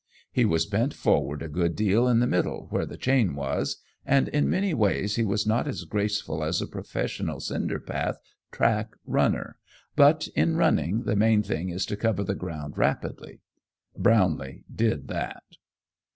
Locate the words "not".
5.45-5.67